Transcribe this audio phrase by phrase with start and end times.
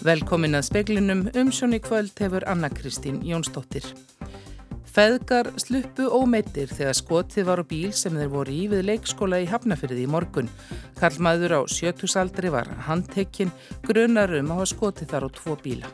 [0.00, 3.84] Velkomin að speklinum umsjón í kvöld hefur Anna-Kristín Jónsdóttir.
[4.88, 9.48] Feðgar sluppu ómeittir þegar skotið var á bíl sem þeir voru í við leikskóla í
[9.50, 10.48] Hafnafyrði í morgun.
[10.96, 13.52] Karlmaður á sjötusaldri var handtekinn
[13.84, 15.92] grunarum að hafa skotið þar á tvo bíla.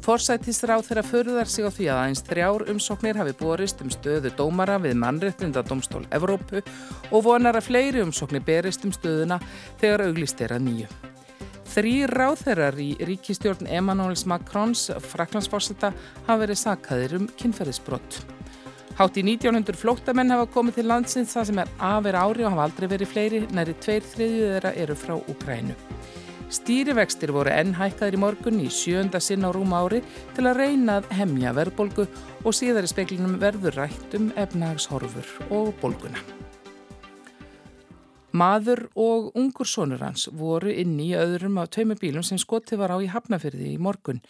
[0.00, 4.80] Forsættisráð þeirra förðar sig á því að aðeins þrjár umsóknir hafi borist um stöðu dómara
[4.80, 6.64] við mannrettindadómstól Evrópu
[7.12, 9.42] og vonar að fleiri umsóknir berist um stöðuna
[9.76, 10.92] þegar auglist er að nýju.
[11.70, 15.92] Þrý ráðherrar í ríkistjórn Emmanuels Macrons fraklandsforsetta
[16.26, 18.16] hafa verið sakaðir um kynferðisbrott.
[18.98, 22.66] Hátt í 1900 flóttamenn hafa komið til landsins það sem er aðver ári og hafa
[22.66, 25.78] aldrei verið fleiri, næri tveir þriðju þeirra eru frá Ukrænu.
[26.50, 30.02] Stýrivextir voru enn hækkaður í morgun í sjönda sinn á rúm ári
[30.34, 32.08] til að reyna að hemja verðbolgu
[32.42, 36.18] og síðar í speklinum verður rætt um efnagshorfur og bolguna.
[38.30, 42.94] Maður og ungur sonur hans voru inni í öðrum af tveimu bílum sem skoti var
[42.94, 44.20] á í Hafnafyrði í morgun.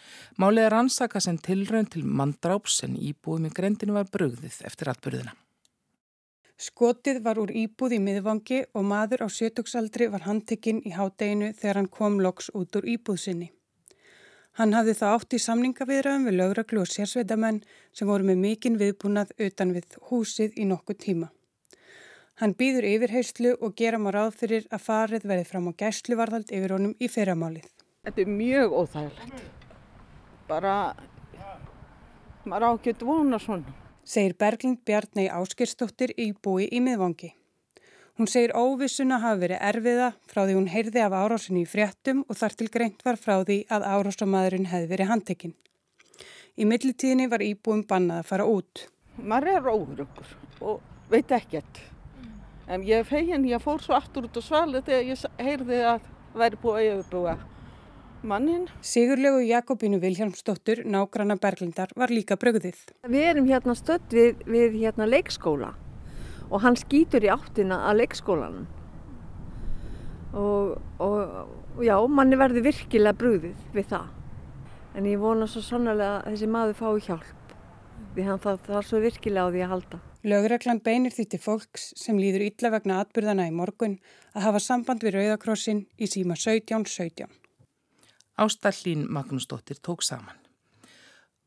[0.41, 5.35] Málið er ansaka sem tilraun til mandráps en íbúið með grendinu var brugðið eftir atbyrðina.
[6.61, 11.79] Skotið var úr íbúð í miðvangi og maður á sjötugsaldri var handtekinn í hádeginu þegar
[11.79, 13.51] hann kom loks út úr íbúð sinni.
[14.57, 17.61] Hann hafði þá átt í samningaviðraðum við lögraglu og sérsveitamenn
[17.93, 21.29] sem voru með mikinn viðbúnað utan við húsið í nokkuð tíma.
[22.41, 26.73] Hann býður yfirheyslu og gera maður ráð fyrir að farið verði fram á gæsluvarðald yfir
[26.73, 27.67] honum í fyrramálið.
[28.07, 29.43] Þetta er mjög óþægilegt.
[30.49, 30.73] Bara,
[32.49, 33.77] maður ágjötu vona svona
[34.11, 37.31] segir Berglind Bjarnei Áskirstóttir í búi í miðvangi.
[38.19, 42.37] Hún segir óvissuna hafi verið erfiða frá því hún heyrði af árásinni í fréttum og
[42.37, 45.55] þar til greint var frá því að árásamadurinn hefði verið handtekinn.
[46.59, 48.85] Í millitíðinni var íbúum bannað að fara út.
[49.15, 50.81] Maður er óhugrökkur og
[51.11, 51.81] veit ekkert.
[52.71, 56.05] En ég fegin, ég fór svo aftur út á svalið þegar ég heyrði að
[56.39, 57.39] væri búið að yfirbúa
[58.23, 58.67] mannin.
[58.85, 62.77] Sigurlegu Jakobínu Vilhelmsdóttur, nágranna Berglindar, var líka brögðið.
[63.09, 65.73] Við erum hérna stödd við, við hérna leikskóla
[66.51, 68.69] og hann skýtur í áttina að leikskólanum.
[70.37, 74.07] Og, og já, manni verði virkilega brögðið við það.
[74.95, 77.57] En ég vona svo sannlega að þessi maður fái hjálp.
[78.15, 80.01] Því hann það, það er svo virkilega á því að halda.
[80.21, 83.95] Lögreglan beinir því til fólks sem líður illa vegna atbyrðana í morgun
[84.35, 87.25] að hafa samband við Rauðakrossin í síma 1717.
[88.37, 90.37] Ástallín Magnúsdóttir tók saman.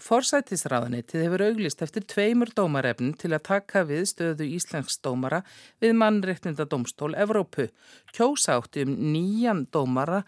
[0.05, 5.39] Forsættisráðanitið hefur auglist eftir tveimur dómarefnum til að taka við stöðu Íslensk dómara
[5.81, 7.71] við mannreitninda domstól Evrópu.
[8.13, 10.21] Kjósa átti um nýjan dómara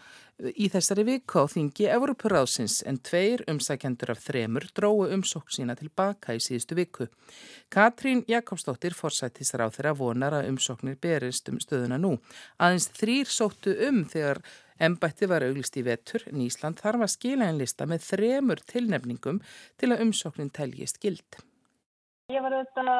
[0.57, 6.33] í þessari viku á þingi Evrópuráðsins en tveir umsækjendur af þremur dróðu umsók sína tilbaka
[6.33, 7.11] í síðustu viku.
[7.69, 12.17] Katrín Jakobsdóttir forsættisráð þeirra vonar að umsóknir berist um stöðuna nú.
[12.57, 14.41] Aðeins þrýr sóttu um þegar
[14.81, 19.41] Embætti var auglist í vetur en Ísland þarf að skila einn lista með þremur tilnefningum
[19.81, 21.41] til að umsóknin teljist gild.
[22.33, 22.93] Ég var auðvitað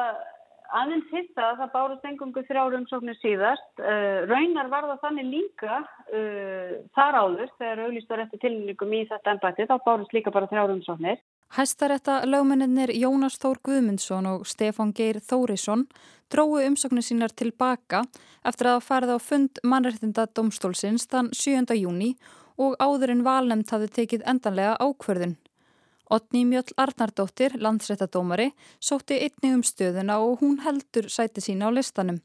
[0.75, 3.69] aðeins hitta að það bárust engungu þrjáru umsóknir síðast.
[3.79, 9.01] Uh, raunar var það þannig líka uh, þar áður þegar auglist var eftir tilnefningum í
[9.11, 11.21] þetta embætti þá bárust líka bara þrjáru umsóknir.
[11.55, 15.85] Hæstarétta lögmennir Jónas Þór Guðmundsson og Stefán Geir Þórisson
[16.33, 18.03] dróðu umsóknir sínar tilbaka
[18.47, 21.75] eftir að það farið á fund mannrættinda domstólsins þann 7.
[21.79, 22.13] júni
[22.57, 25.37] og áðurinn valnemt hafði tekið endanlega ákverðin.
[26.09, 32.21] Otni Mjöll Arnardóttir, landsrættadómari, sótti einnig um stöðuna og hún heldur sæti sína á listanum.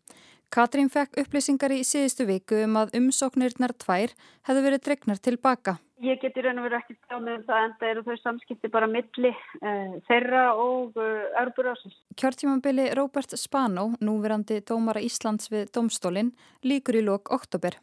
[0.53, 4.13] Katrín fekk upplýsingar í síðustu viku um að umsóknirnar tvær
[4.47, 5.79] hefðu verið dregnar tilbaka.
[6.03, 8.89] Ég geti raun og verið ekki stjáðið um það en það eru þau samskipti bara
[8.91, 11.93] milli uh, þeirra og uh, eh.
[12.19, 16.33] Kjörtímanbili Róbert Spano, núverandi dómara Íslands við domstólinn,
[16.67, 17.77] líkur í lok oktober.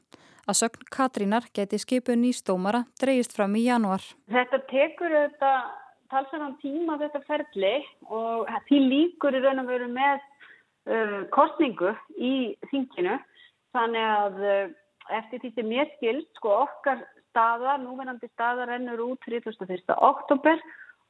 [0.43, 4.03] Að sögn Katrínar geti skipu nýstómara dreyist fram í janúar.
[4.27, 5.51] Þetta tekur þetta
[6.11, 7.77] talsverðan tíma þetta ferli
[8.09, 10.19] og því líkur í raun og verið með
[10.91, 12.33] uh, kostningu í
[12.67, 13.15] þinginu
[13.71, 14.43] þannig að
[15.15, 17.07] eftir því sem ég skil, sko okkar
[17.39, 19.95] staða, núvenandi staða rennur út 31.
[19.95, 20.59] oktober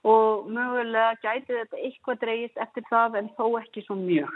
[0.08, 4.32] og mögulega gæti þetta eitthvað dreyist eftir það en þó ekki svo mjög.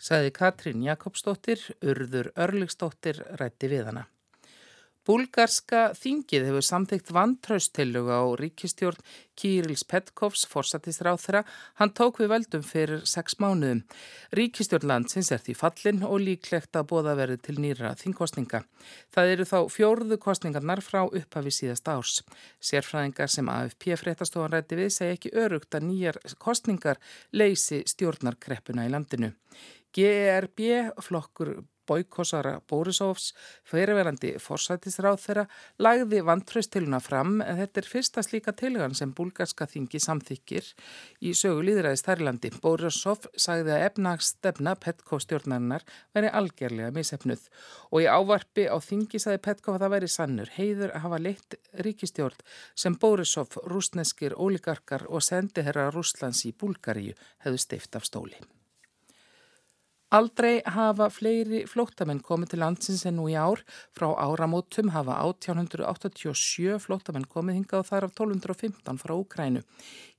[0.00, 4.06] Saði Katrín Jakobsdóttir, urður Örliksdóttir rætti við hana.
[5.08, 9.00] Búlgarska þingið hefur samþygt vantraustillögu á ríkistjórn
[9.40, 11.40] Kírils Petkovs, forsættisráð þeirra.
[11.80, 13.80] Hann tók við veldum fyrir sex mánuðum.
[14.36, 18.60] Ríkistjórn landsins er því fallin og líklegt að bóða verið til nýra þingkostninga.
[19.16, 22.20] Það eru þá fjórðu kostningarnar frá upphafi síðast árs.
[22.60, 27.00] Sérfræðingar sem AFP fréttastofan rætti við segja ekki örugt að nýjar kostningar
[27.32, 29.32] leysi stjórnarkreppuna í landinu.
[29.96, 31.56] GRB flokkur
[31.88, 33.30] Boykosara Borisovs,
[33.68, 35.44] fyrirverandi forsætisráð þeirra,
[35.82, 40.68] lagði vantraustiluna fram en þetta er fyrsta slíka tilgan sem búlgarska þingi samþykir
[41.24, 42.52] í sögu líðræðis Þærlandi.
[42.62, 47.48] Borisov sagði að efnagstefna Petkov stjórnarinnar veri algjörlega misefnuð
[47.90, 51.58] og í ávarpi á þingi sagði Petkov að það veri sannur heiður að hafa leitt
[51.86, 58.38] ríkistjórn sem Borisov, rúsneskir, óligarkar og sendiherra Rúslands í Búlgaríu hefðu steift af stóli.
[60.10, 63.60] Aldrei hafa fleiri flóttamenn komið til landsins en nú í ár.
[63.94, 69.62] Frá áramótum hafa 1887 flóttamenn komið hingað og þar af 1215 frá Úkrænu.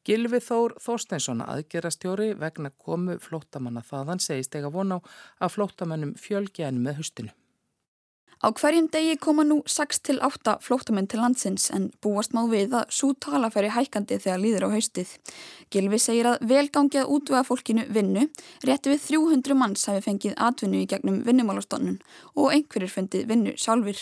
[0.08, 4.98] Gilvi Þór Þorsteinsson aðgerastjóri vegna komu flóttamanna þaðan segist ega von á
[5.44, 7.36] að flóttamennum fjölgi enn með hustinu.
[8.42, 13.12] Á hverjum degi koma nú 6-8 flóttamenn til landsins en búast má við að svo
[13.14, 15.12] tala færi hækandi þegar líður á haustið.
[15.70, 18.24] Gilvi segir að velgangi að útvöða fólkinu vinnu
[18.66, 22.02] rétti við 300 manns hafi fengið atvinnu í gegnum vinnumálastonnun
[22.34, 24.02] og einhverjir fundið vinnu sjálfur.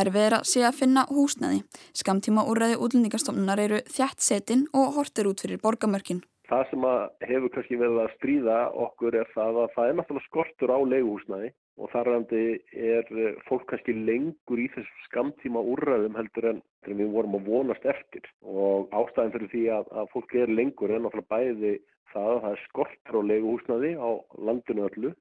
[0.00, 1.60] Er verið að sé að finna húsnaði.
[1.92, 6.24] Skamtíma úrræði útlendingastofnunar eru þjætt setin og hortir út fyrir borgamörkin.
[6.48, 6.90] Það sem
[7.28, 11.56] hefur kannski verið að stríða okkur er það að það er náttúrulega skortur á leiguhúsnaði
[11.78, 12.42] og þar randi
[12.74, 17.86] er eh, fólk kannski lengur í þessum skamtíma úrræðum heldur en við vorum að vonast
[17.88, 18.26] eftir.
[18.42, 21.72] Og ástæðin fyrir því að, að fólk er lengur en náttúrulega bæði
[22.12, 24.10] það að það er skortur á leiguhúsnaði á
[24.48, 25.14] landinu öllu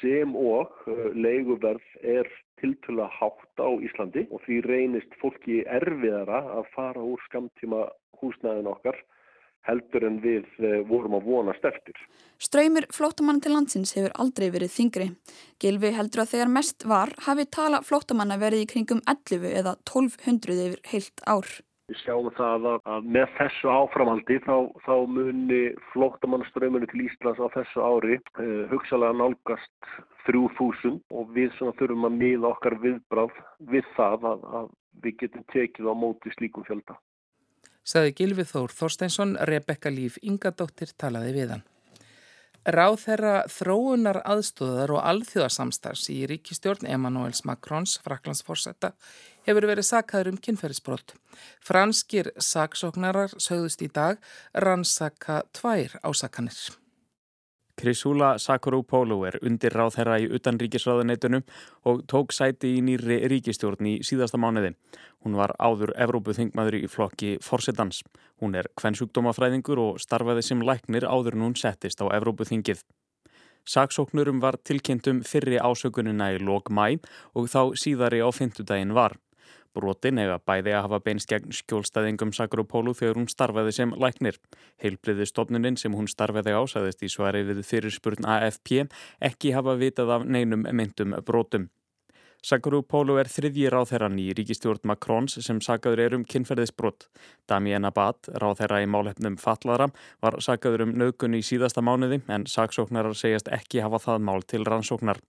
[0.00, 2.30] sem og eh, leiguverð er
[2.60, 4.26] tiltöla hátt á Íslandi.
[4.30, 7.88] Og því reynist fólki erfiðara að fara úr skamtíma
[8.20, 9.00] húsnaðin okkar
[9.68, 11.98] heldur en við eh, vorum að vonast eftir.
[12.42, 15.10] Ströymir flótamann til landsins hefur aldrei verið þingri.
[15.62, 20.66] Gilvi heldur að þegar mest var hafi tala flótamanna verið í kringum 11 eða 1200
[20.66, 21.48] yfir heilt ár.
[21.92, 24.54] Við sjáum það að með þessu áframhaldi þá,
[24.86, 25.58] þá muni
[25.92, 29.90] flótamannströyminu til Íslands á þessu ári uh, hugsalega nálgast
[30.24, 33.36] 3000 og við þurfum að miða okkar viðbráð
[33.68, 34.70] við það að, að
[35.04, 36.96] við getum tekið á móti slíkum fjölda
[37.84, 41.64] saði Gilvið Þór Þorsteinsson, Rebekka Líf Ingadóttir talaði við hann.
[42.64, 48.94] Ráð þeirra þróunar aðstóðar og alþjóðarsamstars í ríkistjórn Emanuels Macrons, Fraklandsforsetta,
[49.44, 51.12] hefur verið sakaður um kynferðisbrott.
[51.60, 54.16] Franskir saksóknarar sögðust í dag
[54.56, 56.83] rannsaka tvær ásakanir.
[57.74, 61.42] Krisúla Sakarópólu er undir ráð þeirra í utanríkisráðuneytunum
[61.90, 64.74] og tók sæti í nýri ríkistjórn í síðasta mánuði.
[65.26, 68.04] Hún var áður Evrópuþingmaður í flokki Forsetans.
[68.38, 72.84] Hún er kvennsjúkdómafræðingur og starfaði sem læknir áður en hún settist á Evrópuþingið.
[73.64, 77.00] Saksóknurum var tilkynntum fyrri ásökunina í lok mæ
[77.32, 79.16] og þá síðari á fymtudaginn var.
[79.74, 84.40] Brotin eða bæði að hafa beinst gegn skjólstæðingum Sakropólu þegar hún starfaði sem læknir.
[84.82, 88.84] Heilbliði stofnunin sem hún starfaði ásæðist í svari við fyrirspurn AFP
[89.20, 91.70] ekki hafa vitað af neinum myndum brotum.
[92.44, 97.06] Sakharupólu er þriðji ráðherran í ríkistjórn Macrons sem sagaður er um kynferðisbrott.
[97.48, 99.86] Damien Abad, ráðherra í málefnum Fallara,
[100.20, 104.60] var sagaður um nögun í síðasta mánuði en saksóknarar segjast ekki hafa það mál til
[104.68, 105.22] rannsóknar.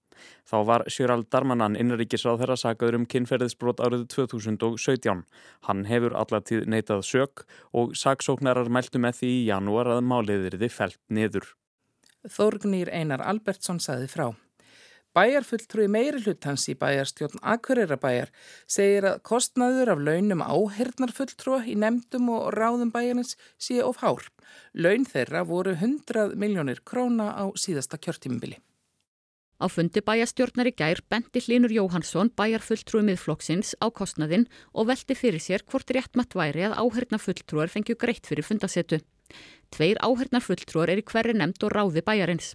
[0.43, 5.23] Þá var Sjörald Darmanan innríkisráðherra sagaður um kynferðisbrott árið 2017.
[5.69, 10.99] Hann hefur allatíð neitað sök og saksóknarar mæltu með því í janúar að máliðirði felt
[11.07, 11.53] niður.
[12.27, 14.33] Þórgnýr Einar Albertsson saði frá.
[15.15, 18.33] Bæjarfulltrúi meiri hlutans í bæjarstjórn Akureyra-bæjar
[18.67, 24.27] segir að kostnaður af launum áhernarfulltrúa í nefndum og ráðum bæjarins sé of hár.
[24.75, 28.59] Laun þeirra voru 100 miljónir króna á síðasta kjörtímubili.
[29.55, 35.39] Á fundi bæjarstjórnar í gær bendi Linur Jóhansson bæjarfulltrúi miðflokksins á kostnaðinn og velti fyrir
[35.39, 38.99] sér hvort réttmatt væri að áhernarfulltrúar fengju greitt fyrir fundasetu.
[39.71, 42.51] Tveir áhernarfulltrúar er í hverri nefnd og ráði bæjarins.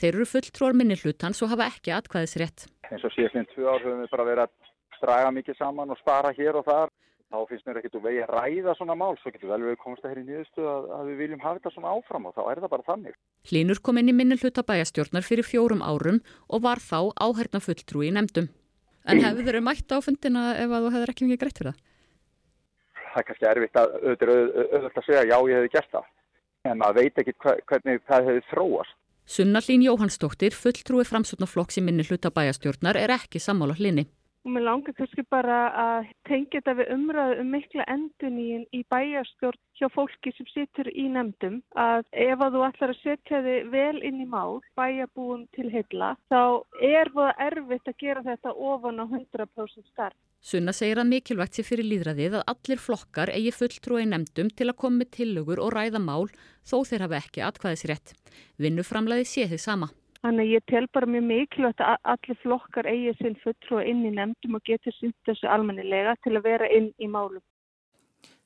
[0.00, 2.68] Þeir eru fulltrúar minni hlutans og hafa ekki atkvæðisrétt.
[2.90, 6.32] Eins og síðan tvö ár höfum við bara verið að draga mikið saman og spara
[6.36, 6.92] hér og þar.
[7.34, 10.04] Þá finnst mér ekkert úr vegi að ræða svona mál, svo getur vel við komast
[10.04, 12.60] að hér í nýðustu að, að við viljum hafa þetta svona áfram og þá er
[12.62, 13.16] það bara þannig.
[13.50, 18.14] Hlínur kom inn í minni hlutabæjastjórnar fyrir fjórum árum og var þá áherna fulltrúi í
[18.14, 18.46] nefndum.
[19.04, 21.82] En hefur þeirra mætt á fundina ef að þú hefur ekki mikið greitt fyrir það?
[23.14, 26.06] Það er kannski erfitt að auðvitað að segja já ég hefði gert það.
[26.64, 28.96] En maður veit ekki hvernig það hefði þróast.
[29.26, 34.04] Sunnarlín Jóhannsdóttir, fulltrúi framsóknarflokks í minni hlutabæjastjórnar, er ekki sammála hlinni.
[34.44, 39.60] Og mér langar kannski bara að tengja þetta við umræðu um mikla endun í, bæjastjórn
[39.80, 44.02] hjá fólki sem situr í nefndum að ef að þú ætlar að setja þig vel
[44.04, 46.60] inn í mál, bæjabúum til heila, þá
[46.92, 50.20] er það erfitt að gera þetta ofan á 100% starf.
[50.44, 54.76] Sunna segir að mikilvægt sé fyrir líðræðið að allir flokkar eigi fulltrúi nefndum til að
[54.82, 56.26] koma með tillögur og ræða mál
[56.68, 58.12] þó þeir hafa ekki atkvæðisrétt.
[58.60, 59.88] Vinnuframlaði sé þið sama.
[60.20, 64.60] Þannig ég tel bara mjög mikilvægt að allir flokkar eigi sinn fulltrúa inn í nefndum
[64.60, 67.40] og getur synt þessu almennilega til að vera inn í málum.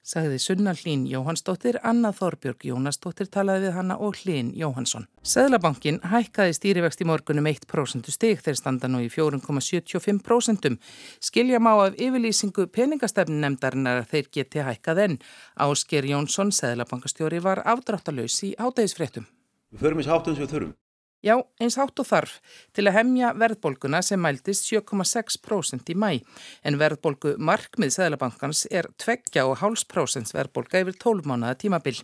[0.06, 5.04] Sagði Sunna Hlín Jóhannsdóttir, Anna Þorbjörg Jónasdóttir talaði við hanna og Hlín Jóhansson.
[5.20, 10.78] Sæðlabankin hækkaði stýrivext í morgunum 1% stig þegar standa nú í 4,75%.
[11.20, 15.22] Skilja má af yfirlýsingu peningastefnin nefndarinnar að þeir geti hækkað enn.
[15.60, 19.28] Ásker Jónsson, Sæðlabankastjóri, var afdráttalauðs í ádægisfréttum.
[19.74, 20.76] Við förum í sátum sem við þurfum.
[21.18, 22.37] Já, eins hátt og þarf
[22.78, 26.20] til að hemja verðbólguna sem mæltist 7,6% í mæ
[26.62, 31.96] en verðbólgu markmið Sæðlabankans er 2,5% verðbólga yfir 12 mánuða tímabil.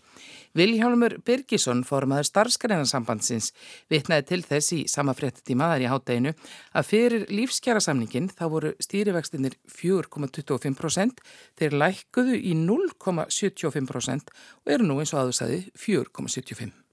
[0.59, 3.53] Viljálmur Birgisson, formaður starfsgreinasambandsins,
[3.87, 6.35] vitnaði til þess í sama fréttímaðar í hátteginu
[6.75, 11.23] að fyrir lífskjara samningin þá voru stýrivextinir 4,25%
[11.55, 16.84] þeir lækkuðu í 0,75% og eru nú eins og aðursæði 4,75%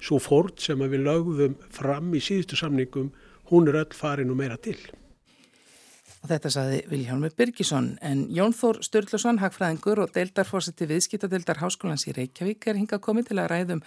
[0.00, 3.12] svo fórt sem við lögðum fram í síðustu samningum,
[3.50, 4.78] hún er öll farin og meira til.
[6.18, 12.14] Og þetta saði Viljálmur Birgisson en Jón Þór Sturluson, hagfræðingur og deildarfórseti viðskiptadeildar Háskólans í
[12.16, 13.82] Reykjavík er hinga komið til að ræðum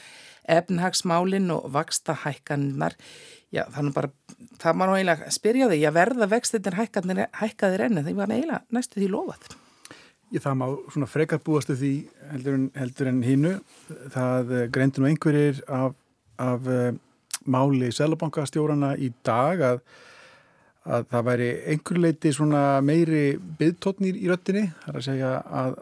[0.56, 2.96] efnhagsmálinn og vaksta hækkannar.
[3.52, 4.14] Já, þannig bara,
[4.64, 9.12] það maður eiginlega spyrja þig, já verða vextinir hækkaðir enni, það var eiginlega næstu því
[9.12, 9.52] lofað.
[10.32, 11.92] Ég það má svona frekar búastu því
[12.32, 13.58] heldur en, heldur en hinnu.
[14.14, 15.98] Það greinti nú einhverjir af,
[16.42, 16.94] af uh,
[17.46, 19.82] máli selabankastjórana í dag að,
[20.86, 22.34] að það væri einhver leiti
[22.86, 23.24] meiri
[23.60, 24.68] byggtótnir í röttinni.
[24.84, 25.76] Það er að segja að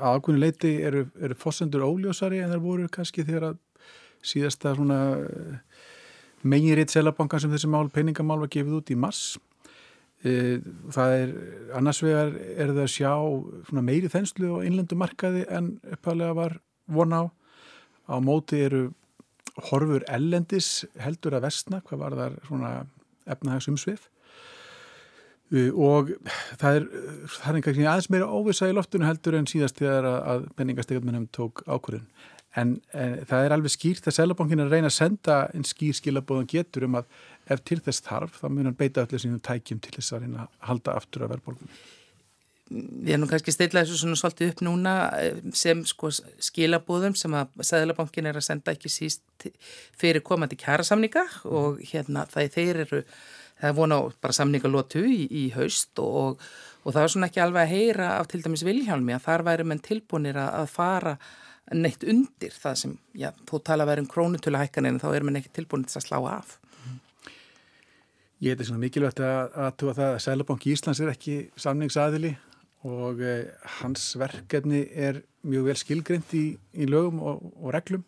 [0.00, 3.58] ákveðinu leiti eru, eru fossendur óljósari en það voru kannski þegar að
[4.24, 5.56] síðasta eh,
[6.42, 9.34] meginriðt selabankan sem þessi mál, peningamál var gefið út í mars
[10.24, 10.56] Eh,
[10.94, 11.32] það er,
[11.76, 13.10] annars vegar er það að sjá
[13.84, 16.54] meiri þenslu á innlendu markaði en upphæðlega var
[16.88, 17.22] von á.
[18.08, 18.86] Á móti eru
[19.70, 22.72] horfur ellendis heldur að vestna, hvað var þar svona
[23.30, 24.10] efnahagsumsvið.
[25.54, 26.14] Eh, og
[26.58, 26.86] það er,
[27.30, 31.28] það er einhvern veginn aðeins meira óvisa í loftinu heldur en síðast þegar að penningastegjarmennum
[31.34, 32.08] tók ákvörðun.
[32.54, 35.96] En, en það er alveg skýrt að Sælabankin er að reyna að senda en skýr
[35.98, 37.08] skilabóðan getur um að
[37.50, 40.44] ef til þess þarf þá mun hann beita öllu sínum tækjum til þess að reyna
[40.44, 41.80] að halda aftur að verðbólgunum.
[42.72, 47.58] Við erum kannski steilað þessu svona svolítið upp núna eh, sem sko skilabóðum sem að
[47.60, 49.48] Sæðalabankin er að senda ekki síst
[50.00, 53.02] fyrir komandi kjærasamninga og hérna það er þeir eru,
[53.60, 56.40] það er vona bara samningalótu í, í haust og,
[56.84, 59.68] og það er svona ekki alveg að heyra af til dæmis Viljálmi að þar væri
[59.68, 61.14] menn tilbúinir að, að fara
[61.76, 65.92] neitt undir það sem, já, þó tala verið um krónutöluhækkaninu þá er mann ekki tilbúinir
[65.92, 66.58] til að slá af.
[68.44, 72.34] Ég heit svona mikilvægt að það að Sælabank Íslands er ekki samningsaðili
[72.84, 73.48] og eh,
[73.80, 76.44] hans verkefni er mjög vel skilgrind í,
[76.76, 78.04] í lögum og, og reglum.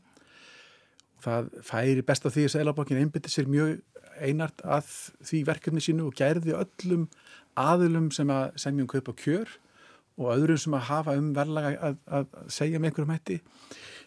[1.24, 3.78] Það færi best á því að Sælabankin einbytti sér mjög
[4.20, 4.90] einart að
[5.26, 7.06] því verkefni sínu og gærði öllum
[7.56, 9.50] aðilum sem að semjum kaupa kjör
[10.16, 13.38] og öðrum sem að hafa um verðlaga að, að segja með einhverjum hætti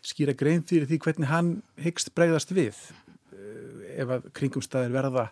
[0.10, 2.78] skýra grein fyrir því hvernig hann hyggst bregðast við
[3.36, 5.28] eh, ef að kringumstæðir verða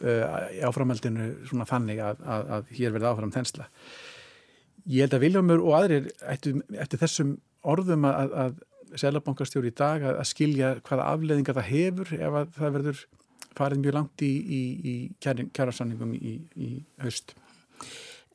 [0.00, 3.66] í áframhaldinu svona þannig að, að, að hér verði áfram þensla.
[4.90, 7.36] Ég held að Viljámur og aðrir eftir, eftir þessum
[7.70, 8.58] orðum að, að
[8.98, 13.02] Sælabankastjóri í dag að skilja hvaða afleðingar það hefur ef að það verður
[13.58, 16.70] farið mjög langt í, í, í kjærasanningum í, í
[17.04, 17.36] haust.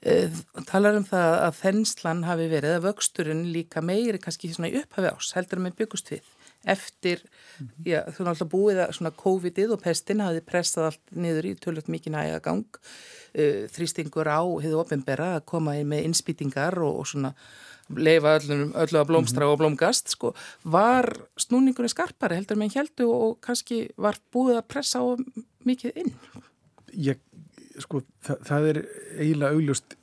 [0.06, 0.32] Uh,
[0.70, 5.32] talar um það að þenslan hafi verið að vöxturinn líka meiri kannski svona upphafi ás
[5.36, 6.35] heldur með byggust við
[6.66, 7.22] eftir,
[7.60, 7.86] mm -hmm.
[7.86, 11.88] já, þú náttúrulega búið að svona COVID-ið og pestin hafi pressað allt niður í tölvöld
[11.88, 17.34] mikið næga gang uh, þrýstingur á hefðu ofinbera að koma með innspýtingar og, og svona
[17.90, 19.54] leifa öllum, öllu að blómstra mm -hmm.
[19.54, 21.06] og blómgast sko, var
[21.38, 25.06] snúningunni skarpari heldur með heldu og kannski var búið að pressa á
[25.66, 26.14] mikið inn
[26.96, 27.18] Ég,
[27.80, 28.86] sko, það, það er
[29.20, 29.96] eiginlega augljóst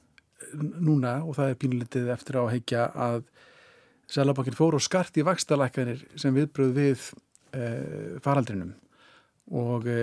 [0.54, 3.22] núna og það er pínulitið eftir á að heikja að
[4.12, 7.04] Sælabankin fór og skart í vakstalækkanir sem viðbröð við
[7.56, 7.66] e,
[8.24, 8.74] faraldrinum
[9.56, 10.00] og e,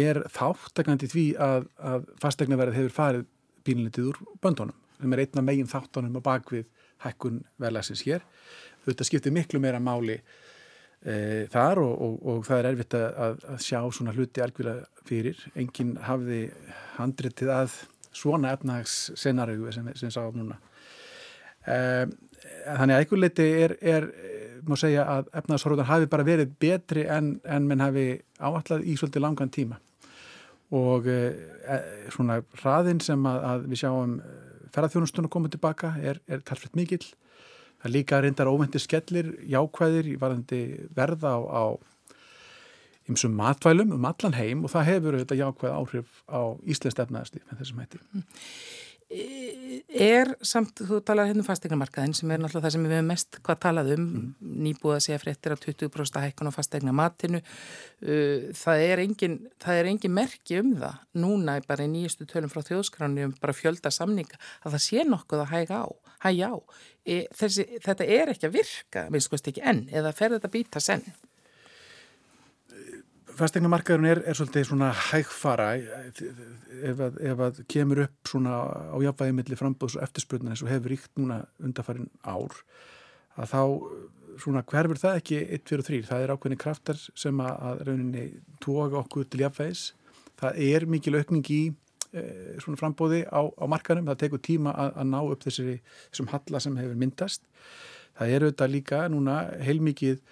[0.00, 3.26] er þáttakandi því að, að fastegnaverðið hefur farið
[3.68, 6.64] bílinitið úr böndunum sem er einna megin þáttunum á bakvið
[7.04, 8.24] hækkun verðlagsins hér.
[8.86, 13.60] Þetta skiptir miklu meira máli e, þar og, og, og það er erfitt að, að
[13.66, 15.44] sjá svona hluti algjörlega fyrir.
[15.52, 16.46] Enginn hafði
[16.96, 17.76] handritið að
[18.16, 20.56] svona efnahagsscenarögu sem, sem sá núna.
[21.68, 22.16] Um,
[22.66, 24.08] þannig að einhver leiti er, er
[24.68, 29.24] má segja að efnaðsórúðan hafi bara verið betri en, en menn hafi áallat í svolítið
[29.24, 29.78] langan tíma.
[30.76, 31.20] Og e,
[32.12, 34.18] svona hraðin sem að, að við sjáum
[34.74, 37.04] ferðarþjónustunum komið tilbaka er, er talfriðt mikill.
[37.78, 40.62] Það líka reyndar óvendir skellir jákvæðir í varðandi
[40.96, 41.64] verða á,
[43.08, 47.62] ymsum matvælum um allan heim og það hefur þetta jákvæð áhrif á Íslands efnaðarslíf með
[47.62, 48.02] þessum hætti.
[49.08, 53.38] Er samt, þú talar hérna um fastegnamarkaðin sem er náttúrulega það sem við hefum mest
[53.46, 54.50] hvað talað um, mm.
[54.66, 59.80] nýbúið að segja fréttir að 20% hækkun á fastegna matinu, uh, það er engin, það
[59.80, 63.94] er engin merki um það núna bara í nýjastu tölum frá þjóðskráni um bara fjölda
[63.94, 65.86] samninga að það sé nokkuð að hæga á,
[66.26, 66.56] hægja á.
[67.08, 70.84] E, þessi, þetta er ekki að virka, minnst skoðst ekki enn, eða fer þetta býta
[70.84, 71.06] senn?
[73.38, 78.60] Fastegnamarkaðurinn er, er svolítið svona hægfara ef að, ef að kemur upp svona
[78.94, 82.54] á jafnvægi millir frambóðs og eftirspurnin eins og hefur ríkt núna undarfærin ár
[83.38, 83.62] að þá
[84.38, 88.24] svona hverfur það ekki 1, 2 og 3, það er ákveðni kraftar sem að, rauninni
[88.62, 89.84] tóka okkur til jafnvægis,
[90.38, 91.60] það er mikil aukning í
[92.12, 92.24] e,
[92.62, 95.78] svona frambóði á, á markanum, það tekur tíma að, að ná upp þessari,
[96.10, 97.48] þessum halla sem hefur myndast,
[98.18, 100.22] það er auðvitað líka núna heilmikið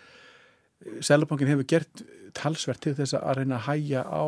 [0.85, 2.03] Sælabankin hefur gert
[2.37, 4.25] talsvert til þess að reyna að hæja á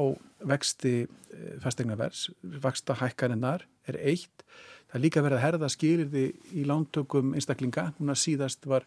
[0.49, 2.29] vexti eh, fastegnavers,
[2.63, 4.45] vaksta hækkaninnar er eitt.
[4.89, 6.25] Það líka verið að herða skýrði
[6.57, 7.91] í lántökum einstaklinga.
[7.99, 8.87] Núna síðast var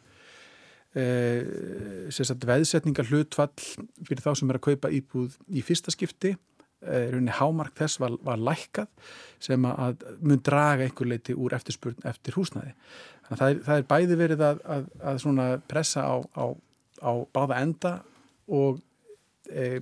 [0.98, 3.54] eh, veðsetningar hlutfall
[4.08, 6.34] fyrir þá sem er að kaupa íbúð í fyrsta skipti.
[6.82, 8.90] Eh, rauninni hámark þess var, var lækkað
[9.44, 12.74] sem að mun draga einhver leiti úr eftirspurn eftir húsnæði.
[13.28, 14.90] Þannig að það er, það er bæði verið að, að,
[15.46, 16.46] að pressa á, á,
[17.02, 17.94] á báða enda
[18.52, 18.80] og
[19.50, 19.82] e,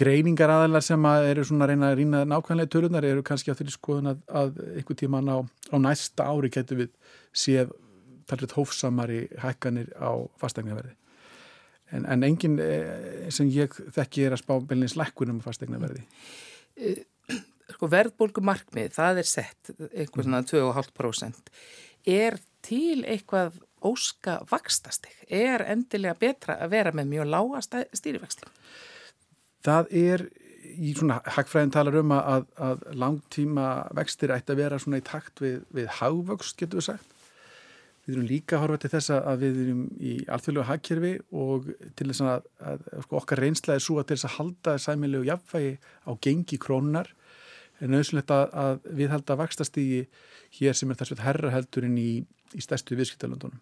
[0.00, 3.58] greiningar aðalar sem að eru svona að reyna að rýna nákvæmlega tölunar eru kannski á
[3.58, 6.94] þeirri skoðun að, að einhver tíman á, á næsta ári getur við
[7.36, 7.74] séð
[8.30, 10.94] talveit hófsamari hækkanir á fastegnaverði.
[11.90, 12.70] En, en enginn e,
[13.34, 16.04] sem ég þekki er að spá beilinins lækkunum á fastegnaverði.
[16.78, 16.94] E,
[17.74, 21.50] sko verðbólgu markmið, það er sett eitthvað svona 2,5%.
[22.10, 25.12] Er til eitthvað óska vakstastig?
[25.28, 27.62] Er endilega betra að vera með mjög lága
[27.96, 28.48] stýrivexti?
[29.64, 30.26] Það er,
[30.80, 35.42] í svona hagfræðin talar um að, að langtíma vextir ætti að vera svona í takt
[35.44, 37.16] við, við hagvöxt, getur við sagt.
[38.06, 41.66] Við erum líka að horfa til þess að við erum í alþjóðlega hagkerfi og
[41.98, 44.76] til þess að, að, að sko, okkar reynslega er svo að til þess að halda
[44.80, 45.74] sæmilegu jafnvægi
[46.08, 47.12] á gengi krónunar
[47.80, 50.00] er nöðsynlegt að við halda vakstastígi
[50.58, 52.10] hér sem er þess að herra heldurinn í,
[52.56, 53.60] í stærstu viðskiptalöndunum.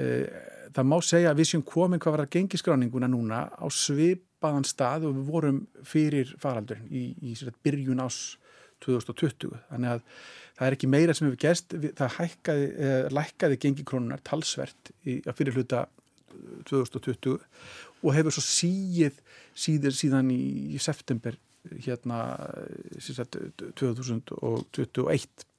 [0.00, 0.26] Eh,
[0.74, 5.08] það má segja að við séum komin hvað var að gengisgráninguna núna á svipaðan stað
[5.08, 7.34] og við vorum fyrir faraldurinn í, í
[7.64, 8.20] byrjun ás
[8.84, 10.04] 2020 þannig að
[10.56, 11.74] það er ekki meira sem hefur gerst.
[11.98, 15.86] Það hækkaði, eh, lækkaði gengikrónunar talsvert í, á fyrirluta
[16.70, 17.38] 2020
[18.00, 19.18] og hefur svo síð
[19.56, 20.40] síður síðan í,
[20.76, 21.36] í september
[21.84, 22.22] hérna
[23.02, 23.36] sagt,
[23.76, 25.49] 2021 uh,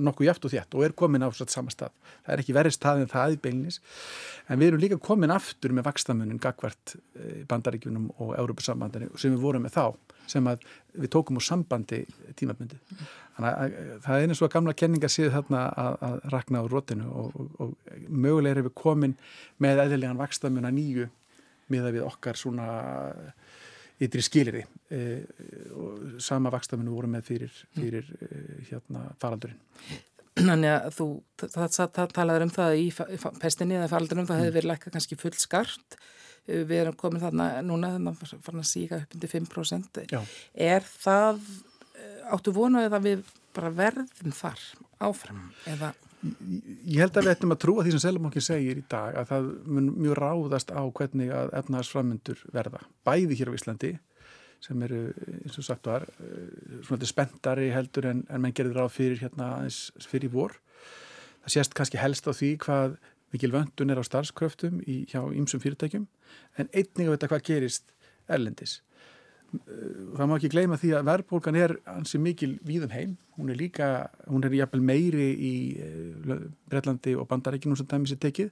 [0.00, 1.94] nokkuð jáft og þétt og er komin á satt sama stað.
[2.26, 3.80] Það er ekki verið stað en það í beilinis
[4.48, 9.44] en við erum líka komin aftur með vakstamunin gagvart uh, bandaríkjunum og Európa-sambandinu sem við
[9.44, 9.84] vorum með þá
[10.30, 12.02] sem að við tókum úr sambandi
[12.38, 12.78] tímabindi.
[13.36, 17.08] Þannig að það er eins og gamla kenningar séu þarna að, að rakna á rótinu
[17.10, 19.16] og, og, og mögulega er við komin
[19.62, 21.08] með eðlilegan vakstamun að nýju
[21.70, 22.68] miða við okkar svona
[24.00, 24.62] ytri skiliri
[24.94, 25.24] eh,
[25.76, 29.58] og sama vakstafinu voru með fyrir, fyrir eh, hérna faraldurinn.
[30.40, 31.08] Þannig að þú,
[31.42, 32.86] það, það, talaður um það í
[33.42, 35.98] pestinni eða faraldurinn, það hefði verið lækka kannski full skart.
[36.46, 40.22] Eh, við erum komin þarna núna þannig að farin að síka upp undir 5% Já.
[40.54, 41.42] er það
[42.30, 44.62] áttu vonuðið að við bara verðum þar
[45.02, 49.16] áfram eða Ég held að við ættum að trúa því sem Selmókin segir í dag
[49.16, 52.82] að það mun mjög ráðast á hvernig að efnaðarsframöndur verða.
[53.08, 53.92] Bæði hér á Íslandi
[54.60, 54.98] sem eru,
[55.40, 59.54] eins og sagt var, eh, svona spenntari heldur en, en menn gerir ráð fyrir hérna
[59.56, 60.58] aðeins fyrir vor.
[61.46, 62.98] Það sést kannski helst á því hvað
[63.32, 66.06] mikil vöndun er á starfskröftum í, hjá ýmsum fyrirtækjum
[66.58, 67.94] en einnig að vita hvað gerist
[68.28, 68.80] erlendis.
[69.50, 73.18] Eh, það má ekki gleyma því að verðbólgan er ansi mikil víðum heim.
[73.38, 73.90] Hún er líka,
[74.30, 78.50] hún er jæfnvel meiri í eh, Breitlandi og Bandarækinu sem dæmis er tekið.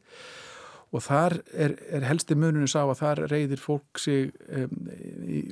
[0.89, 4.87] Og þar er, er helsti mununum sá að þar reyðir fólk sig um,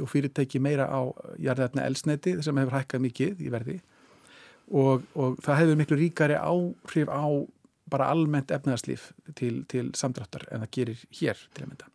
[0.01, 3.75] og fyrirtæki meira á jarðarna elsneti sem hefur hækkað mikið í verði.
[4.73, 7.29] Og, og það hefur miklu ríkari áhrif á
[7.93, 11.93] bara almennt efnaðarslíf til, til samdráttar en það gerir hér til að mynda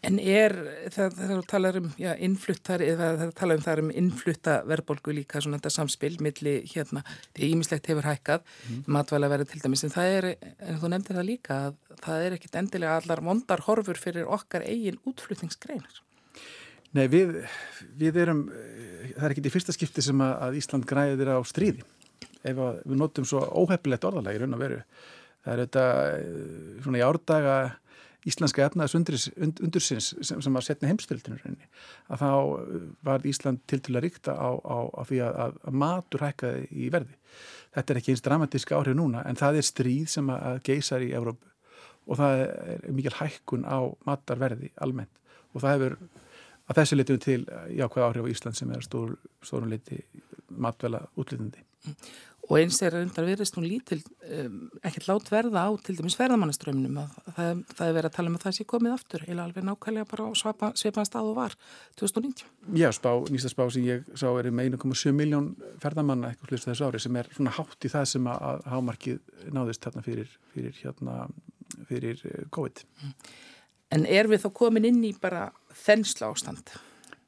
[0.00, 0.54] En er,
[0.94, 5.42] þegar þú talar um já, innfluttar, eða þú talar um það um innflutta verðbólgu líka
[5.44, 7.02] svona þetta samspil milli hérna,
[7.36, 8.78] því ímislegt hefur hækkað, mm.
[8.96, 10.28] matvæla verið til dæmis, en það er,
[10.64, 14.64] en þú nefndir það líka að það er ekkit endilega allar mondar horfur fyrir okkar
[14.64, 16.00] eigin útflutningsgreinar.
[16.96, 17.36] Nei, við,
[18.00, 18.46] við erum,
[19.12, 21.84] það er ekkit í fyrsta skipti sem að Ísland græðir á stríði,
[22.40, 24.80] ef við notum svo óhefnilegt orðalagi raun og veru.
[25.44, 25.84] Það er þetta
[26.86, 27.54] svona í árdaga
[28.28, 33.96] íslenska efnaðs undursins sem, sem var setni heimstöldinu að þá uh, var Ísland til til
[33.96, 37.16] að ríkta á, á, á því að, að matur hækkaði í verði.
[37.76, 41.12] Þetta er ekki eins dramatíska áhrif núna en það er stríð sem að geysar í
[41.16, 41.48] Európu
[42.10, 43.78] og það er mikil hækkun á
[44.08, 45.12] matarverði almennt
[45.54, 45.96] og það hefur
[46.70, 47.40] að þessu litum til
[47.76, 50.00] jákvæða áhrif á Ísland sem er stór, stórun liti
[50.50, 51.64] matvela útlýtandi.
[52.50, 56.96] Og eins er undar verist nú lítil um, ekkert látt verða á til dæmis verðamannaströmmnum
[56.98, 59.66] að það, það er verið að tala um að það sé komið aftur eða alveg
[59.68, 61.54] nákvæmlega bara á sveipaðan stað og var
[62.02, 62.50] 2019.
[62.74, 65.52] Já, spá, nýsta spá sem ég sá er með 1,7 miljón
[65.84, 69.22] ferðamanna eitthvað hlust þessu ári sem er svona hátt í það sem að hámarkið
[69.54, 71.16] náðist hérna fyrir, fyrir, hérna,
[71.86, 72.86] fyrir eh, COVID.
[73.94, 75.52] En er við þá komin inn í bara
[75.86, 76.74] þensla ástand?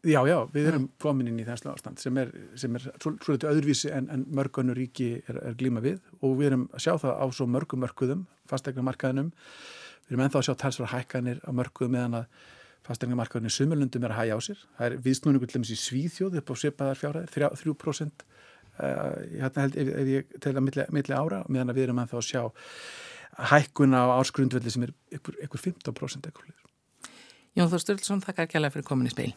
[0.03, 3.91] Já, já, við erum komin inn í þesslu ástand sem er, sem er svolítið öðruvísi
[3.95, 7.27] en, en mörgunur ríki er, er glíma við og við erum að sjá það á
[7.31, 9.29] svo mörgum mörguðum, fastegnamarkaðinum,
[10.03, 12.43] við erum ennþá að sjá talsvara hækkanir á mörguðum meðan að
[12.89, 14.65] fastegnamarkaðinni sumulundum er að hægja á sér.
[14.81, 19.79] Það er viðsnúningur til dæmis í Svíþjóð upp á svipaðar fjárhæðir, 3% uh, hérna held
[19.79, 22.43] ef, ef ég telða milli, milli ára meðan að við erum ennþá að sjá
[23.53, 26.51] hækkuna á ársgrundvelli sem er ykkur, ykkur 15% ekkur.
[27.55, 29.31] Jón Þór Sturlsson, þakkar kjærlega fyrir komin í speil.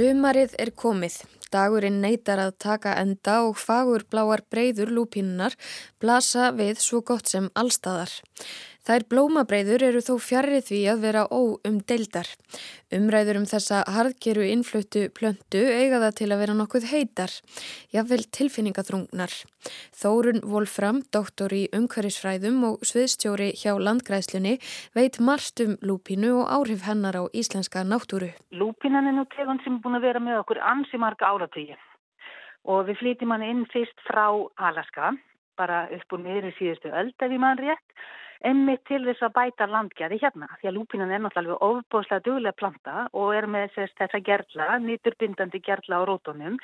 [0.00, 1.18] Sumarið er komið.
[1.52, 5.52] Dagurinn neytar að taka enda og fagur bláar breyður lúpínunar
[6.00, 8.14] blasa við svo gott sem allstæðar.
[8.88, 12.28] Þær blómabreiður eru þó fjarrið því að vera óumdeildar.
[12.96, 17.34] Umræður um þessa harðgeru innfluttu plöntu eiga það til að vera nokkuð heitar,
[17.92, 19.34] jáfnvel tilfinningaþrungnar.
[20.00, 24.56] Þórun Wolfram, doktor í umhverfisfræðum og sviðstjóri hjá landgræslunni,
[24.96, 28.32] veit marst um lúpínu og áhrif hennar á íslenska náttúru.
[28.50, 31.76] Lúpínan er nú tegund sem er búin að vera með okkur ansi marga áratígi
[32.68, 34.26] og við flytjum hann inn fyrst frá
[34.68, 35.14] Alaska,
[35.56, 38.00] bara upp úr miður í síðustu öld ef ég mann rétt
[38.46, 43.08] einmitt til þess að bæta landgæði hérna því að lúpinan er náttúrulega ofbóðslega duglega planta
[43.12, 46.56] og er með sérst, þessa gerla, nýturbindandi gerla á rótunum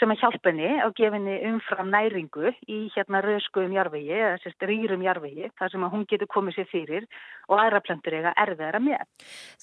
[0.00, 5.04] sem að hjálpa henni á gefinni umfram næringu í hérna röskuðum jarfegi eða sérst rýrum
[5.04, 7.06] jarfegi þar sem að hún getur komið sér fyrir
[7.48, 9.04] og aðra plantur eiga erfiðara með.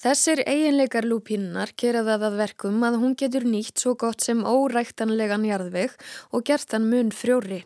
[0.04, 5.50] Þessir eiginleikar lúpinnar gera það að verkum að hún getur nýtt svo gott sem óræktanlegan
[5.50, 5.98] jarðveg
[6.30, 7.64] og gert hann mun frjóri.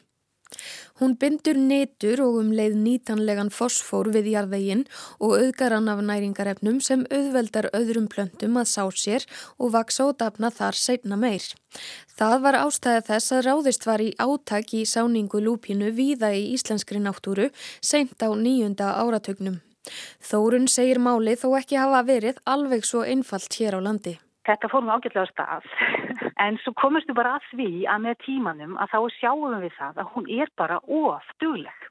[1.01, 4.85] Hún bindur netur og um leið nýtanlegan fosfór við jarðveginn
[5.19, 10.17] og auðgar hann af næringarefnum sem auðveldar öðrum plöntum að sá sér og vaksa og
[10.21, 11.45] dafna þar seitna meir.
[12.13, 17.01] Það var ástæða þess að ráðist var í áttak í sáningu lúpinu víða í íslenskri
[17.01, 17.49] náttúru
[17.81, 19.61] seint á nýjunda áratögnum.
[20.23, 24.19] Þórun segir máli þó ekki hafa verið alveg svo einfalt hér á landi.
[24.47, 26.02] Þetta fórum ágætlega á stað
[26.41, 30.13] en svo komustu bara að því að með tímanum að þá sjáum við það að
[30.13, 31.89] hún er bara of dugleg.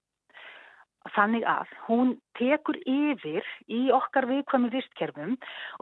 [1.10, 5.32] Þannig að hún tekur yfir í okkar viðkvæmi vistkerfum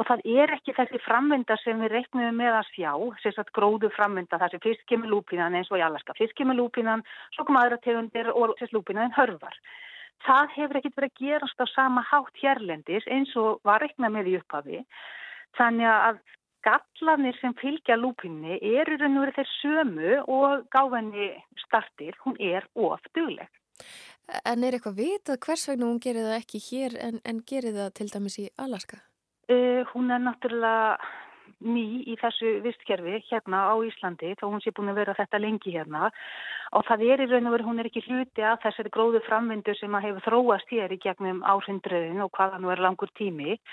[0.00, 4.40] og það er ekki þessi framvinda sem við reiknum með að sjá, sérstaklega gróðu framvinda
[4.40, 6.16] þar sem fyrst kemur lúpinan eins og í Alaska.
[6.16, 7.04] Fyrst kemur lúpinan,
[7.36, 9.60] svo kom aðra tegundir og sérst lúpinan hörvar.
[10.24, 14.32] Það hefur ekkit verið að gerast á sama hátt hérlendis eins og var reiknað með
[14.32, 14.82] í upphafi.
[15.60, 16.24] Þannig að
[16.66, 21.30] gallanir sem fylgja lúpinni eru raun og verið þeir sömu og gáðinni
[21.64, 23.48] startir, hún er of dugleg.
[24.46, 27.90] En er eitthvað vitað hvers vegna hún gerir það ekki hér en, en gerir það
[27.98, 29.00] til dæmis í Alaska?
[29.50, 31.00] Uh, hún er náttúrulega
[31.60, 35.74] ný í þessu vistkerfi hérna á Íslandi þá hún sé búin að vera þetta lengi
[35.74, 36.08] hérna
[36.76, 39.74] og það er í raun og veru, hún er ekki hluti að þessari gróðu framvindu
[39.76, 43.66] sem að hefur þróast hér í gegnum áhrindröðin og hvaða nú er langur tími Og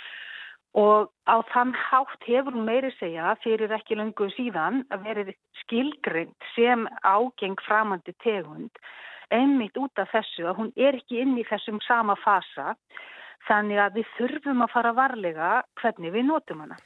[0.78, 6.86] á þann hátt hefur hún meiri segja fyrir ekki lungu síðan að verið skilgrind sem
[7.02, 8.82] ágeng framandi tegund
[9.34, 12.76] einmitt út af þessu að hún er ekki inn í þessum sama fasa
[13.48, 16.78] þannig að við þurfum að fara varlega hvernig við notum hana.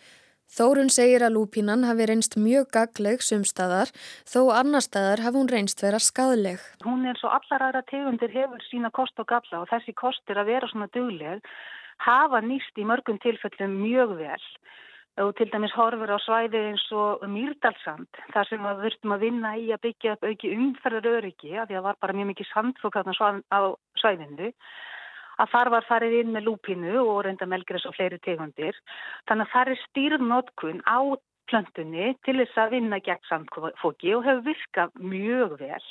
[0.52, 3.92] Þórun segir að lúpínan hafi reynst mjög gagleg sumstaðar
[4.28, 6.60] þó annar staðar hafi hún reynst vera skadleg.
[6.84, 10.52] Hún er svo allar aðra tegundir hefur sína kost og galla og þessi kostir að
[10.52, 11.40] vera svona dugleg
[12.06, 14.46] hafa nýst í mörgum tilfellum mjög vel.
[15.22, 19.52] Og til dæmis horfur á svæði eins og Mýrdalsand þar sem við þurftum að vinna
[19.60, 22.50] í að byggja upp auki umferðar öryggi að því að það var bara mjög mikið
[22.52, 22.98] sandflokk
[23.52, 23.60] á
[24.00, 24.54] svæðinu
[25.42, 28.78] að þar var farið inn með lúpinu og reynda melgris og fleiri tegundir.
[29.28, 31.00] Þannig að það er stýrnótkun á
[31.52, 35.86] plöntunni til þess að vinna gegn sandfóki og hefur virkað mjög vel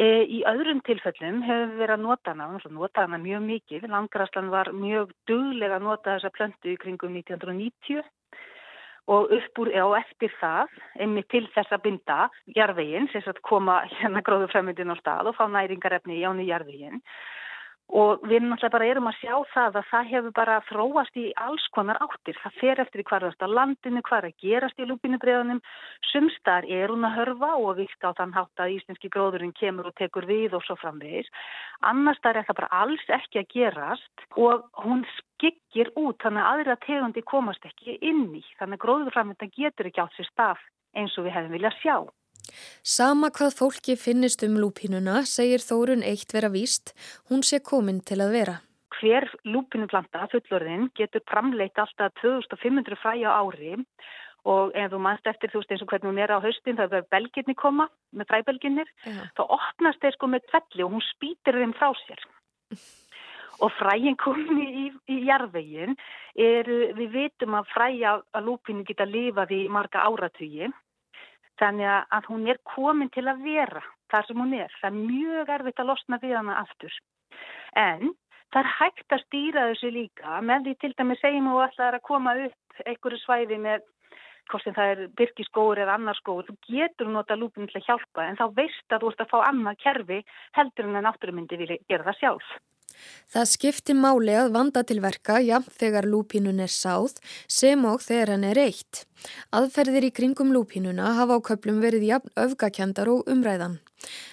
[0.00, 3.88] í öðrum tilfellum hefur við verið að nota hana, nota hana mjög mikið.
[3.92, 8.02] Langraslan var mjög duglega að nota þessa plöntu í kringum 1990
[9.12, 10.70] og upp úr og eftir það,
[11.02, 15.44] einmitt til þess að binda jarðveginn, sem að koma hérna gróðufræmyndin á stað og fá
[15.50, 17.02] næringarefni í áni jarðveginn
[17.92, 21.64] Og við náttúrulega bara erum að sjá það að það hefur bara þróast í alls
[21.76, 22.38] konar áttir.
[22.40, 25.60] Það fer eftir hvað er á landinu, hvað er að gerast í lúpinubriðunum.
[26.08, 29.96] Sumstar er hún að hörfa og virka á þann hátt að íslenski gróðurinn kemur og
[30.00, 31.28] tekur við og svo framvegis.
[31.84, 36.50] Annars það er það bara alls ekki að gerast og hún skikkir út þannig að
[36.54, 38.44] aðra tegundi komast ekki inn í.
[38.56, 41.96] Þannig að gróðurframönda getur ekki átt sér stað eins og við hefum viljað sjá.
[42.82, 46.94] Sama hvað fólki finnist um lúpínuna segir Þórun eitt vera víst,
[47.30, 48.56] hún sé komin til að vera.
[48.98, 53.76] Hver lúpínuplanta, fullorðin, getur framleitt alltaf 2500 fræja ári
[54.48, 56.96] og ef þú mannst eftir þú veist eins og hvernig hún er á haustin þá
[56.98, 59.28] er belginni koma með fræbelginnir, ja.
[59.38, 62.24] þá opnast þeir sko með tvelli og hún spýtir þeim frá sér.
[63.62, 65.94] Og fræin komin í, í jarðvegin
[66.34, 70.74] er, við vitum að fræja að lúpínu geta lifað í marga áratugið
[71.62, 74.72] Þannig að hún er komin til að vera þar sem hún er.
[74.80, 76.96] Það er mjög erfitt að losna við hana aftur.
[77.78, 78.10] En
[78.52, 82.06] það er hægt að stýra þessu líka með því til dæmi segjum og alltaf að
[82.08, 83.86] koma upp einhverju svæði með
[84.50, 86.48] hvort sem það er byrkiskóur eða annarskóur.
[86.48, 89.38] Þú getur nota lúpin til að hjálpa en þá veist að þú ert að fá
[89.46, 90.20] annað kerfi
[90.58, 92.52] heldur en að náttúrumyndi vilja gera það sjálf.
[93.32, 97.16] Það skipti máli að vanda til verka, já, þegar lúpínun er sáð,
[97.48, 99.06] sem og þegar hann er eitt.
[99.54, 103.78] Aðferðir í kringum lúpínuna hafa á köplum verið jafn öfgakjandar og umræðan.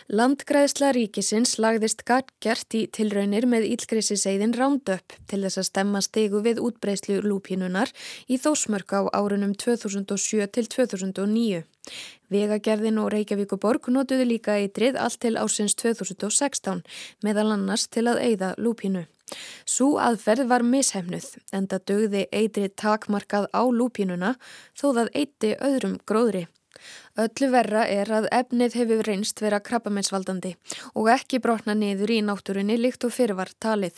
[0.09, 6.61] Landgræðsla ríkisins lagðist gert í tilraunir með ílgrisiseiðin Roundup til þess að stemma stegu við
[6.65, 7.93] útbreyslu lúpínunar
[8.25, 11.61] í þósmörk á árunum 2007 til 2009.
[12.29, 16.83] Vegagerðin og Reykjavíkuborg notuðu líka eitrið allt til ásins 2016
[17.25, 19.07] meðal annars til að eigða lúpínu.
[19.65, 24.35] Sú aðferð var mishefnuð en það dögði eitrið takmarkað á lúpínuna
[24.77, 26.47] þó það eitti öðrum gróðri.
[27.19, 30.53] Öllu verra er að efnið hefur reynst vera krabbameinsvaldandi
[30.99, 33.97] og ekki brotna niður í náttúrunni líkt og fyrirvar talið.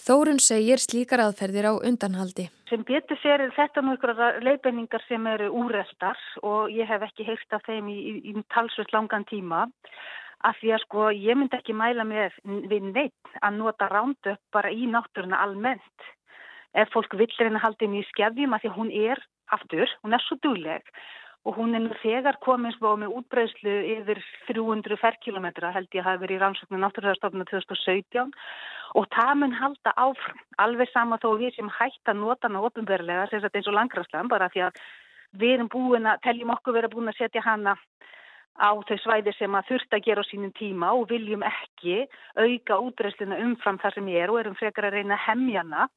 [0.00, 2.46] Þórun segir slíkar aðferðir á undanhaldi.
[2.70, 4.14] Sem betur sér þetta nú ykkur
[4.46, 8.96] leifinningar sem eru úreltar og ég hef ekki heilt af þeim í, í, í talsvöld
[8.96, 9.66] langan tíma.
[10.48, 12.40] Af því að sko ég myndi ekki mæla með
[12.72, 16.08] við neitt að nota rándu bara í náttúruna almennt.
[16.72, 20.40] Ef fólk villir henni haldið mjög skefjum að því hún er aftur, hún er svo
[20.40, 20.88] dúleg
[21.46, 26.24] og hún er nú þegar komin svo með útbreyslu yfir 300 ferrkilometra held ég hafi
[26.24, 28.32] verið í rannsóknu náttúrulega 2017
[28.98, 33.28] og það mun halda áfram alveg sama þó við sem hægt að nota hana ofinverlega
[33.30, 34.80] eins og langraslan bara því að
[35.38, 37.76] við erum búin að teljum okkur vera búin að setja hana
[38.56, 42.06] á þau svæðir sem að þurft að gera á sínum tíma og viljum ekki
[42.40, 45.88] auka útbreysluna umfram þar sem ég er og erum frekar að reyna að hemjana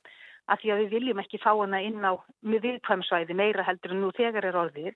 [0.49, 4.09] að því að við viljum ekki fá hana inn á viðkvæmsvæði meira heldur en nú
[4.17, 4.95] þegar er orðið.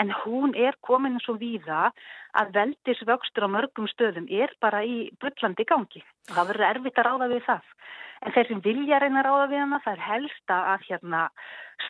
[0.00, 1.90] En hún er komin svo víða
[2.38, 6.02] að veldisvöxtur á mörgum stöðum er bara í byllandi gangi.
[6.32, 7.70] Það verður erfitt að ráða við það.
[8.24, 11.22] En þeir sem vilja reyna að ráða við hana það er helst að hérna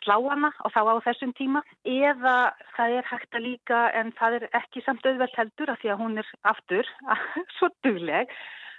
[0.01, 1.63] slá hana og þá á þessum tíma.
[1.87, 2.35] Eða
[2.75, 6.01] það er hægt að líka en það er ekki samt auðvelt heldur að því að
[6.03, 6.93] hún er aftur
[7.57, 8.33] svo dugleg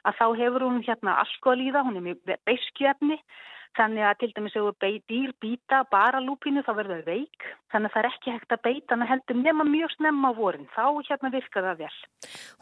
[0.06, 3.18] að þá hefur hún hérna alkoholíða, hún er með beiskjöfni
[3.76, 7.48] Þannig að til dæmis ef þú dýr býta bara lúpínu þá verður það veik.
[7.72, 10.68] Þannig að það er ekki hægt að beita hana heldur nema mjög snemma vorin.
[10.72, 11.92] Þá hérna virkar það vel.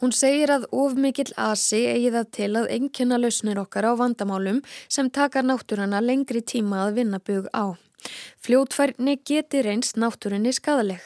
[0.03, 4.61] Hún segir að of mikill asi eigi það til að engkjöna lausnir okkar á vandamálum
[4.89, 7.79] sem takar náttúrana lengri tíma að vinna bug á.
[8.45, 11.01] Fljótfærni geti reynst náttúrunni skadaleg.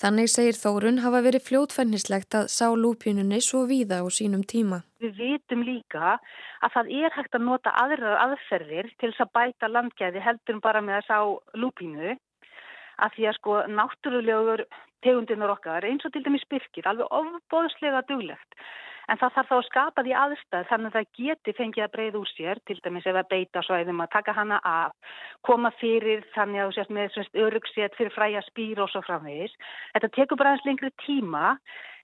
[0.00, 4.82] Þannig segir Þórun hafa verið fljótfærnislegt að sá lúpjununni svo víða á sínum tíma.
[5.02, 6.18] Við vitum líka
[6.62, 10.82] að það er hægt að nota aðrar aðferðir til þess að bæta landgæði heldur bara
[10.84, 11.18] með að sá
[11.62, 12.16] lúpjunu
[13.02, 14.64] að því að sko náttúrulegur
[15.02, 18.58] tegundinnur okkar eins og til dæmis byrkir alveg ofbóðslega duglegt
[19.10, 22.20] en það þarf þá að skapa því aðstæð þannig að það geti fengið að breyða
[22.22, 25.14] úr sér til dæmis ef að beita svæðum að taka hana af,
[25.46, 29.54] koma fyrir þannig að þú sést með örugsett fyrir fræja spýr og svo framvegis.
[29.94, 31.56] Þetta tekur bara eins lengri tíma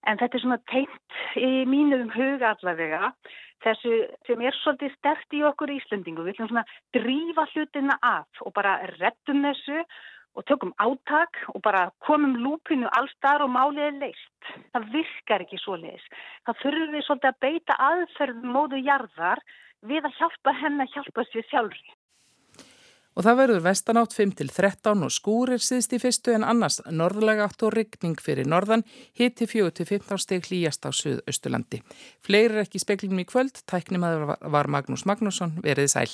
[0.06, 3.12] en þetta er svona teint í mínum huga allavega
[3.64, 3.94] þessu
[4.26, 6.24] sem er svolítið stert í okkur Íslandingu.
[6.24, 9.82] Við ætlum svona drífa hlutina af og bara rettum þessu
[10.38, 14.50] og tökum áttak og bara komum lúpinu allstar og málið er leist.
[14.72, 16.04] Það virkar ekki svo leis.
[16.46, 19.42] Það þurfum við svolítið að beita aðferðum móðu jarðar
[19.88, 21.96] við að hjálpa henn að hjálpa sér sjálfri.
[23.18, 27.74] Og það verður vestanátt 5-13 og skúrir síðst í fyrstu en annars norðlega átt og
[27.74, 28.86] ryggning fyrir norðan,
[29.18, 31.82] hitti 4-15 steg hlýjast á Suðausturlandi.
[32.22, 36.12] Fleiri er ekki speklinum í kvöld, tæknimaður var Magnús Magnússon, verið sæl.